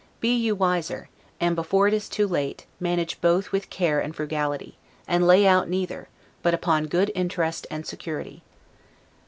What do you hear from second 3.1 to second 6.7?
both with care and frugality; and lay out neither, but